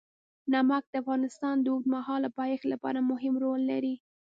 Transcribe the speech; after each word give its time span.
نمک 0.51 0.83
د 0.89 0.93
افغانستان 1.01 1.55
د 1.61 1.65
اوږدمهاله 1.73 2.29
پایښت 2.39 2.65
لپاره 2.73 2.99
مهم 3.11 3.33
رول 3.43 3.61
لري. 3.71 3.95